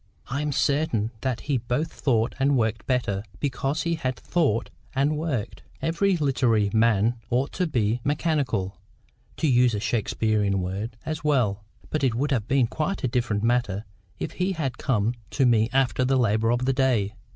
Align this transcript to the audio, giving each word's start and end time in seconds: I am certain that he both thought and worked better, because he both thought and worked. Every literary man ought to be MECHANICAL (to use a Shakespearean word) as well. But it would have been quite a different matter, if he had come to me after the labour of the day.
I 0.31 0.41
am 0.41 0.51
certain 0.51 1.11
that 1.21 1.41
he 1.41 1.59
both 1.59 1.93
thought 1.93 2.33
and 2.39 2.57
worked 2.57 2.87
better, 2.87 3.21
because 3.39 3.83
he 3.83 3.97
both 4.03 4.17
thought 4.19 4.71
and 4.95 5.15
worked. 5.15 5.61
Every 5.79 6.17
literary 6.17 6.71
man 6.73 7.17
ought 7.29 7.51
to 7.51 7.67
be 7.67 8.01
MECHANICAL 8.03 8.75
(to 9.37 9.47
use 9.47 9.75
a 9.75 9.79
Shakespearean 9.79 10.59
word) 10.59 10.97
as 11.05 11.23
well. 11.23 11.63
But 11.91 12.03
it 12.03 12.15
would 12.15 12.31
have 12.31 12.47
been 12.47 12.65
quite 12.65 13.03
a 13.03 13.07
different 13.07 13.43
matter, 13.43 13.85
if 14.17 14.31
he 14.31 14.53
had 14.53 14.79
come 14.79 15.13
to 15.29 15.45
me 15.45 15.69
after 15.71 16.03
the 16.03 16.17
labour 16.17 16.49
of 16.49 16.65
the 16.65 16.73
day. 16.73 17.13